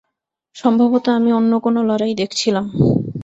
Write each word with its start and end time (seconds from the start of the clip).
সম্ভবত 0.55 1.05
আমি 1.09 1.29
অন্য 1.33 1.51
কোনো 1.59 1.79
লড়াই 1.83 2.13
দেখছিলাম। 2.15 2.65